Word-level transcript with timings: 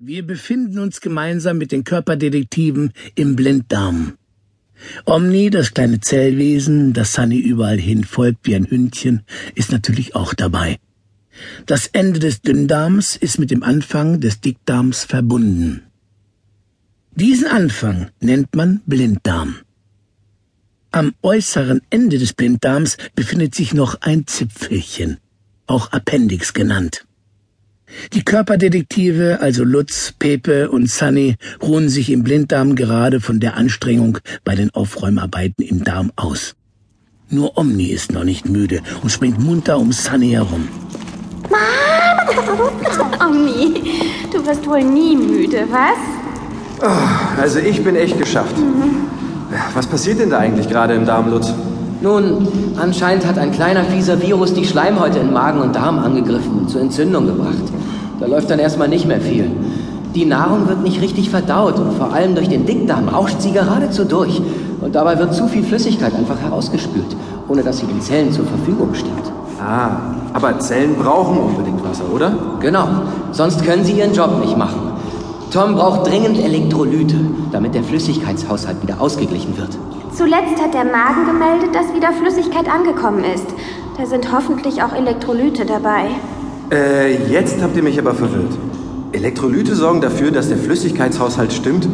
Wir 0.00 0.26
befinden 0.26 0.80
uns 0.80 1.00
gemeinsam 1.00 1.56
mit 1.56 1.70
den 1.70 1.84
Körperdetektiven 1.84 2.92
im 3.14 3.36
Blinddarm. 3.36 4.18
Omni, 5.04 5.50
das 5.50 5.72
kleine 5.72 6.00
Zellwesen, 6.00 6.92
das 6.92 7.12
Sunny 7.12 7.38
überall 7.38 7.78
hin 7.78 8.02
folgt 8.02 8.40
wie 8.42 8.56
ein 8.56 8.68
Hündchen, 8.68 9.22
ist 9.54 9.70
natürlich 9.70 10.16
auch 10.16 10.34
dabei. 10.34 10.80
Das 11.66 11.86
Ende 11.86 12.18
des 12.18 12.42
Dünndarms 12.42 13.14
ist 13.14 13.38
mit 13.38 13.52
dem 13.52 13.62
Anfang 13.62 14.20
des 14.20 14.40
Dickdarms 14.40 15.04
verbunden. 15.04 15.84
Diesen 17.14 17.46
Anfang 17.46 18.10
nennt 18.18 18.56
man 18.56 18.80
Blinddarm. 18.86 19.58
Am 20.90 21.14
äußeren 21.22 21.82
Ende 21.90 22.18
des 22.18 22.32
Blinddarms 22.32 22.96
befindet 23.14 23.54
sich 23.54 23.74
noch 23.74 24.00
ein 24.00 24.26
Zipfelchen, 24.26 25.18
auch 25.68 25.92
Appendix 25.92 26.52
genannt. 26.52 27.03
Die 28.12 28.24
Körperdetektive, 28.24 29.38
also 29.40 29.64
Lutz, 29.64 30.12
Pepe 30.18 30.70
und 30.70 30.90
Sunny, 30.90 31.36
ruhen 31.62 31.88
sich 31.88 32.10
im 32.10 32.22
Blinddarm 32.22 32.74
gerade 32.74 33.20
von 33.20 33.40
der 33.40 33.56
Anstrengung 33.56 34.18
bei 34.44 34.54
den 34.54 34.70
Aufräumarbeiten 34.70 35.64
im 35.64 35.84
Darm 35.84 36.12
aus. 36.16 36.54
Nur 37.30 37.56
Omni 37.56 37.86
ist 37.86 38.12
noch 38.12 38.24
nicht 38.24 38.48
müde 38.48 38.80
und 39.02 39.10
springt 39.10 39.42
munter 39.42 39.78
um 39.78 39.92
Sunny 39.92 40.30
herum. 40.30 40.68
Omni, 43.26 43.82
du 44.32 44.46
wirst 44.46 44.66
wohl 44.66 44.84
nie 44.84 45.16
müde, 45.16 45.66
was? 45.70 45.98
Oh, 46.82 47.40
also 47.40 47.58
ich 47.60 47.82
bin 47.82 47.96
echt 47.96 48.18
geschafft. 48.18 48.56
Mhm. 48.58 49.06
Was 49.72 49.86
passiert 49.86 50.20
denn 50.20 50.30
da 50.30 50.38
eigentlich 50.38 50.68
gerade 50.68 50.94
im 50.94 51.06
Darm, 51.06 51.30
Lutz? 51.30 51.52
Nun, 52.00 52.48
anscheinend 52.76 53.26
hat 53.26 53.38
ein 53.38 53.52
kleiner 53.52 53.84
fieser 53.84 54.20
Virus 54.20 54.52
die 54.52 54.66
Schleimhäute 54.66 55.20
in 55.20 55.32
Magen 55.32 55.60
und 55.60 55.74
Darm 55.74 55.98
angegriffen 55.98 56.58
und 56.58 56.70
zur 56.70 56.82
Entzündung 56.82 57.26
gebracht. 57.26 57.62
Da 58.24 58.30
läuft 58.30 58.48
dann 58.48 58.58
erstmal 58.58 58.88
nicht 58.88 59.04
mehr 59.04 59.20
viel. 59.20 59.50
Die 60.14 60.24
Nahrung 60.24 60.66
wird 60.66 60.82
nicht 60.82 61.02
richtig 61.02 61.28
verdaut 61.28 61.78
und 61.78 61.92
vor 61.92 62.14
allem 62.14 62.34
durch 62.34 62.48
den 62.48 62.64
Dickdarm 62.64 63.06
rauscht 63.06 63.42
sie 63.42 63.52
geradezu 63.52 64.06
durch. 64.06 64.40
Und 64.80 64.94
dabei 64.94 65.18
wird 65.18 65.34
zu 65.34 65.46
viel 65.46 65.62
Flüssigkeit 65.62 66.14
einfach 66.14 66.40
herausgespült, 66.40 67.16
ohne 67.48 67.62
dass 67.62 67.80
sie 67.80 67.86
den 67.86 68.00
Zellen 68.00 68.32
zur 68.32 68.46
Verfügung 68.46 68.94
steht. 68.94 69.12
Ah, 69.62 69.90
aber 70.32 70.58
Zellen 70.58 70.94
brauchen 70.96 71.36
unbedingt 71.36 71.84
Wasser, 71.84 72.04
oder? 72.10 72.32
Genau, 72.60 72.88
sonst 73.32 73.62
können 73.62 73.84
sie 73.84 73.92
ihren 73.92 74.14
Job 74.14 74.40
nicht 74.40 74.56
machen. 74.56 74.92
Tom 75.52 75.74
braucht 75.74 76.10
dringend 76.10 76.42
Elektrolyte, 76.42 77.16
damit 77.52 77.74
der 77.74 77.84
Flüssigkeitshaushalt 77.84 78.82
wieder 78.82 79.02
ausgeglichen 79.02 79.54
wird. 79.58 79.76
Zuletzt 80.14 80.62
hat 80.62 80.72
der 80.72 80.86
Magen 80.86 81.26
gemeldet, 81.26 81.74
dass 81.74 81.92
wieder 81.94 82.10
Flüssigkeit 82.12 82.72
angekommen 82.72 83.22
ist. 83.22 83.48
Da 83.98 84.06
sind 84.06 84.32
hoffentlich 84.32 84.82
auch 84.82 84.94
Elektrolyte 84.94 85.66
dabei. 85.66 86.06
Äh, 86.70 87.30
jetzt 87.30 87.62
habt 87.62 87.76
ihr 87.76 87.82
mich 87.82 87.98
aber 87.98 88.14
verwirrt. 88.14 88.56
Elektrolyte 89.12 89.74
sorgen 89.74 90.00
dafür, 90.00 90.30
dass 90.30 90.48
der 90.48 90.56
Flüssigkeitshaushalt 90.56 91.52
stimmt 91.52 91.88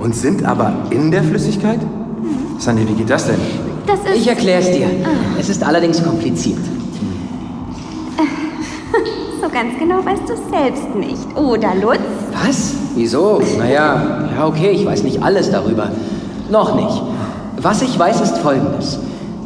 und 0.00 0.14
sind 0.14 0.44
aber 0.44 0.72
in 0.90 1.10
der 1.10 1.22
Flüssigkeit? 1.22 1.80
Mhm. 1.80 2.58
Sandy, 2.58 2.86
wie 2.88 2.94
geht 2.94 3.10
das 3.10 3.26
denn? 3.26 3.36
Das 3.86 4.00
ist... 4.00 4.16
Ich 4.16 4.28
erkläre 4.28 4.60
es 4.60 4.70
dir. 4.70 4.86
Ah. 5.04 5.38
Es 5.38 5.48
ist 5.48 5.62
allerdings 5.62 6.02
kompliziert. 6.02 6.58
so 9.40 9.48
ganz 9.48 9.78
genau 9.78 10.04
weißt 10.04 10.28
du 10.28 10.34
es 10.34 10.40
selbst 10.50 10.94
nicht, 10.94 11.36
oder 11.36 11.74
Lutz? 11.74 12.00
Was? 12.44 12.74
Wieso? 12.94 13.40
Naja, 13.56 14.28
ja 14.36 14.46
okay, 14.46 14.70
ich 14.70 14.84
weiß 14.84 15.04
nicht 15.04 15.22
alles 15.22 15.50
darüber. 15.50 15.90
Noch 16.50 16.74
nicht. 16.74 17.02
Was 17.60 17.82
ich 17.82 17.98
weiß, 17.98 18.20
ist 18.20 18.38
Folgendes. 18.38 18.98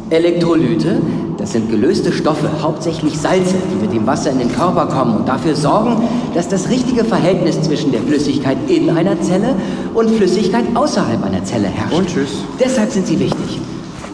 Elektrolyte, 0.09 1.01
das 1.43 1.51
sind 1.51 1.69
gelöste 1.69 2.13
Stoffe, 2.13 2.49
hauptsächlich 2.61 3.19
Salze, 3.19 3.55
die 3.69 3.75
mit 3.75 3.93
dem 3.93 4.07
Wasser 4.07 4.31
in 4.31 4.39
den 4.39 4.49
Körper 4.49 4.85
kommen 4.85 5.17
und 5.17 5.27
dafür 5.27 5.57
sorgen, 5.57 6.07
dass 6.33 6.47
das 6.47 6.69
richtige 6.69 7.03
Verhältnis 7.03 7.61
zwischen 7.61 7.91
der 7.91 7.99
Flüssigkeit 7.99 8.55
in 8.69 8.89
einer 8.89 9.19
Zelle 9.19 9.53
und 9.93 10.09
Flüssigkeit 10.09 10.63
außerhalb 10.73 11.21
einer 11.21 11.43
Zelle 11.43 11.67
herrscht. 11.67 11.93
Und 11.93 12.07
tschüss. 12.07 12.45
Deshalb 12.57 12.91
sind 12.91 13.07
sie 13.07 13.19
wichtig. 13.19 13.59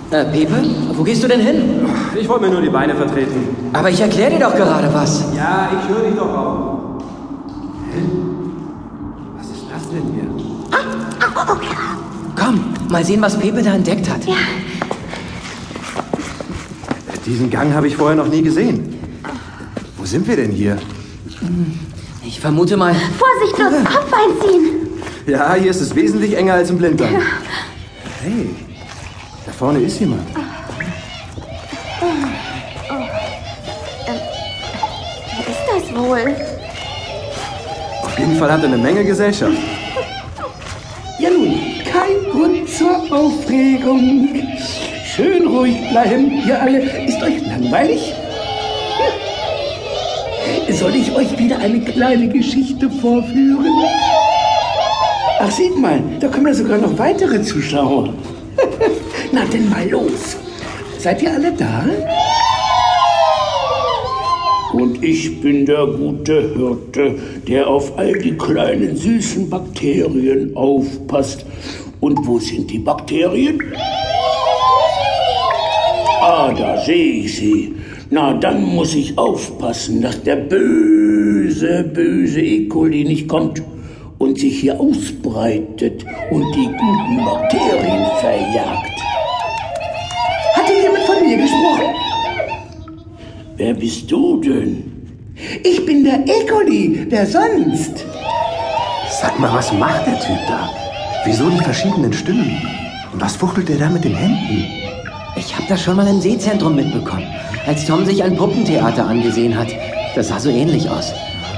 Äh, 0.10 0.26
Pepe, 0.26 0.56
wo 0.96 1.04
gehst 1.04 1.22
du 1.22 1.28
denn 1.28 1.40
hin? 1.40 1.86
Ich 2.20 2.28
wollte 2.28 2.46
mir 2.46 2.52
nur 2.52 2.62
die 2.64 2.70
Beine 2.70 2.96
vertreten. 2.96 3.56
Aber 3.74 3.92
ich 3.92 4.02
erkläre 4.02 4.32
dir 4.32 4.40
doch 4.40 4.56
gerade 4.56 4.92
was. 4.92 5.26
Ja, 5.38 5.70
ich 5.80 5.88
höre 5.88 6.10
dich 6.10 6.16
doch 6.16 6.36
auch. 6.36 6.80
Hä? 7.94 8.02
Was 9.38 9.46
ist 9.46 9.66
das 9.72 9.88
denn 9.92 10.02
hier? 10.16 10.24
Komm, 12.36 12.74
mal 12.90 13.06
sehen, 13.06 13.22
was 13.22 13.38
Pepe 13.38 13.62
da 13.62 13.76
entdeckt 13.76 14.10
hat. 14.10 14.26
Ja. 14.26 14.34
Diesen 17.30 17.52
Gang 17.52 17.72
habe 17.76 17.88
ich 17.88 17.96
vorher 17.96 18.16
noch 18.16 18.28
nie 18.28 18.42
gesehen. 18.42 18.98
Wo 19.98 20.04
sind 20.04 20.28
wir 20.28 20.36
denn 20.36 20.50
hier? 20.50 20.80
Ich 22.26 22.40
vermute 22.40 22.76
mal. 22.76 22.96
Vorsicht, 22.96 23.56
bloß 23.56 23.72
Kopf 23.86 24.12
einziehen. 24.12 24.88
Ja, 25.28 25.54
hier 25.54 25.70
ist 25.70 25.80
es 25.80 25.94
wesentlich 25.94 26.36
enger 26.36 26.56
als 26.56 26.72
im 26.72 26.80
Blinddarm. 26.80 27.22
Hey, 28.24 28.50
da 29.46 29.52
vorne 29.52 29.80
ist 29.80 30.00
jemand. 30.00 30.24
Wer 35.38 35.48
ist 35.48 35.68
das 35.72 35.96
wohl? 35.96 36.36
Auf 38.06 38.18
jeden 38.18 38.38
Fall 38.38 38.52
hat 38.52 38.62
er 38.62 38.70
eine 38.70 38.78
Menge 38.80 39.06
Gesellschaft. 39.06 39.54
Ja 41.20 41.30
nun, 41.30 41.60
kein 41.84 42.32
Grund 42.32 42.68
zur 42.68 42.90
Aufregung. 43.16 44.30
Schön 45.20 45.48
ruhig 45.48 45.76
bleiben, 45.90 46.32
ihr 46.48 46.62
alle. 46.62 46.80
Ist 46.80 47.22
euch 47.22 47.46
langweilig? 47.46 48.14
Soll 50.70 50.96
ich 50.96 51.14
euch 51.14 51.38
wieder 51.38 51.60
eine 51.60 51.82
kleine 51.82 52.30
Geschichte 52.30 52.90
vorführen? 52.90 53.66
Ach, 55.42 55.52
seht 55.52 55.78
mal, 55.78 56.02
da 56.22 56.30
kommen 56.30 56.48
ja 56.48 56.54
sogar 56.54 56.78
noch 56.78 56.98
weitere 56.98 57.42
Zuschauer. 57.42 58.14
Na 59.34 59.44
denn 59.44 59.70
mal 59.70 59.90
los. 59.90 60.38
Seid 60.98 61.22
ihr 61.22 61.34
alle 61.34 61.52
da? 61.52 61.84
Und 64.72 65.04
ich 65.04 65.42
bin 65.42 65.66
der 65.66 65.86
gute 65.86 66.54
Hirte, 66.56 67.20
der 67.46 67.68
auf 67.68 67.98
all 67.98 68.14
die 68.14 68.38
kleinen 68.38 68.96
süßen 68.96 69.50
Bakterien 69.50 70.56
aufpasst. 70.56 71.46
Und 72.00 72.26
wo 72.26 72.40
sind 72.40 72.72
die 72.72 72.80
Bakterien? 72.80 73.62
Ah, 76.22 76.52
da 76.52 76.78
sehe 76.78 77.24
ich 77.24 77.38
sie. 77.38 77.76
Na, 78.10 78.34
dann 78.34 78.62
muss 78.64 78.94
ich 78.94 79.18
aufpassen, 79.18 80.02
dass 80.02 80.22
der 80.24 80.36
böse, 80.36 81.84
böse 81.94 82.42
E. 82.42 82.68
coli 82.68 83.06
nicht 83.06 83.30
kommt 83.30 83.62
und 84.18 84.38
sich 84.38 84.60
hier 84.60 84.78
ausbreitet 84.80 86.06
und 86.30 86.44
die 86.56 86.66
guten 86.66 87.24
Bakterien 87.24 88.06
verjagt. 88.20 89.00
Hat 90.56 90.68
hier 90.68 90.82
jemand 90.84 91.04
von 91.06 91.26
mir 91.26 91.38
gesprochen? 91.38 91.96
Wer 93.56 93.74
bist 93.76 94.12
du 94.12 94.42
denn? 94.42 94.84
Ich 95.64 95.86
bin 95.86 96.04
der 96.04 96.20
E. 96.28 96.46
coli, 96.46 97.06
wer 97.10 97.26
sonst? 97.26 98.06
Sag 99.22 99.40
mal, 99.40 99.54
was 99.54 99.72
macht 99.72 100.06
der 100.06 100.20
Typ 100.20 100.40
da? 100.50 100.70
Wieso 101.24 101.50
die 101.50 101.64
verschiedenen 101.64 102.12
Stimmen? 102.12 102.62
Und 103.14 103.22
was 103.22 103.38
fuchtelt 103.38 103.70
er 103.70 103.78
da 103.78 103.90
mit 103.90 104.04
den 104.04 104.16
Händen? 104.16 104.79
Ich 105.36 105.56
habe 105.56 105.66
das 105.68 105.82
schon 105.82 105.96
mal 105.96 106.08
im 106.08 106.22
Seezentrum 106.22 106.76
mitbekommen, 106.76 107.28
als 107.66 107.86
Tom 107.86 108.06
sich 108.06 108.24
ein 108.24 108.36
Puppentheater 108.36 109.06
angesehen 109.06 109.58
hat. 109.58 109.68
Das 110.16 110.30
sah 110.30 110.40
so 110.40 110.50
ähnlich 110.50 110.90
aus. 110.90 111.14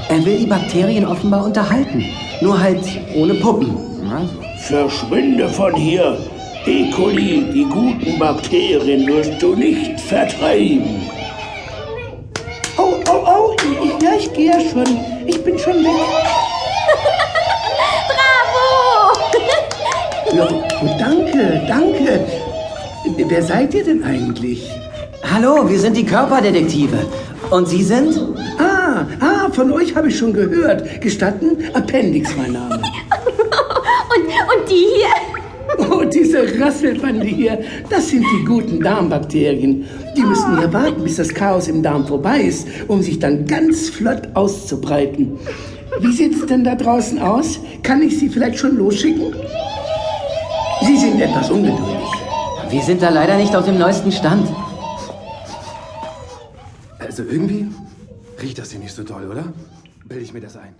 Er 0.08 0.24
will 0.24 0.38
die 0.38 0.46
Bakterien 0.46 1.06
offenbar 1.06 1.44
unterhalten, 1.44 2.04
nur 2.40 2.60
halt 2.60 2.84
ohne 3.14 3.34
Puppen. 3.34 3.76
Verschwinde 4.58 5.48
von 5.48 5.74
hier. 5.74 6.18
E. 6.66 6.90
coli, 6.90 7.44
die 7.52 7.64
guten 7.64 8.18
Bakterien 8.18 9.06
wirst 9.06 9.42
du 9.42 9.56
nicht 9.56 10.00
vertreiben. 10.00 11.10
Oh, 12.78 12.94
oh, 13.10 13.26
oh, 13.26 13.56
ich, 13.58 14.02
ja, 14.02 14.10
ich 14.16 14.32
gehe 14.32 14.52
ja 14.52 14.60
schon. 14.60 14.86
Ich 15.26 15.42
bin 15.42 15.58
schon 15.58 15.82
weg. 15.82 16.21
Wer 23.16 23.42
seid 23.42 23.74
ihr 23.74 23.84
denn 23.84 24.04
eigentlich? 24.04 24.70
Hallo, 25.22 25.68
wir 25.68 25.78
sind 25.78 25.96
die 25.96 26.04
Körperdetektive. 26.04 26.98
Und 27.50 27.68
Sie 27.68 27.82
sind? 27.82 28.18
Ah, 28.58 29.06
ah, 29.20 29.50
von 29.52 29.70
euch 29.72 29.94
habe 29.94 30.08
ich 30.08 30.18
schon 30.18 30.32
gehört. 30.32 31.00
Gestatten? 31.00 31.58
Appendix, 31.74 32.34
mein 32.36 32.52
Name. 32.52 32.76
Und, 34.14 34.24
und 34.24 34.70
die 34.70 34.84
hier? 34.94 35.88
Oh, 35.90 36.04
diese 36.04 36.60
Rasselbande 36.60 37.24
hier, 37.24 37.60
das 37.88 38.10
sind 38.10 38.26
die 38.30 38.44
guten 38.44 38.78
Darmbakterien. 38.78 39.86
Die 40.14 40.22
müssen 40.22 40.58
hier 40.58 40.70
warten, 40.70 41.02
bis 41.02 41.16
das 41.16 41.32
Chaos 41.32 41.66
im 41.68 41.82
Darm 41.82 42.06
vorbei 42.06 42.42
ist, 42.42 42.68
um 42.88 43.00
sich 43.00 43.18
dann 43.18 43.46
ganz 43.46 43.88
flott 43.88 44.28
auszubreiten. 44.34 45.38
Wie 46.00 46.12
sieht 46.12 46.34
es 46.34 46.44
denn 46.44 46.62
da 46.62 46.74
draußen 46.74 47.18
aus? 47.20 47.58
Kann 47.82 48.02
ich 48.02 48.18
Sie 48.18 48.28
vielleicht 48.28 48.58
schon 48.58 48.76
losschicken? 48.76 49.34
Sie 50.82 50.98
sind 50.98 51.18
etwas 51.18 51.50
ungeduldig. 51.50 52.01
Wir 52.72 52.82
sind 52.82 53.02
da 53.02 53.10
leider 53.10 53.36
nicht 53.36 53.54
auf 53.54 53.66
dem 53.66 53.76
neuesten 53.78 54.10
Stand. 54.10 54.48
Also 56.98 57.22
irgendwie 57.22 57.68
riecht 58.40 58.58
das 58.58 58.70
hier 58.70 58.80
nicht 58.80 58.94
so 58.94 59.02
doll, 59.02 59.30
oder? 59.30 59.52
Bilde 60.06 60.24
ich 60.24 60.32
mir 60.32 60.40
das 60.40 60.56
ein. 60.56 60.74